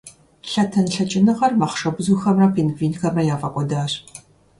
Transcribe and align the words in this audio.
Лъэтэн 0.51 0.85
лъэкӀыныгъэр 0.93 1.53
махъшэбзухэмрэ 1.59 2.47
пингвинхэмрэ 2.53 3.23
яфӀэкӀуэдащ. 3.33 3.91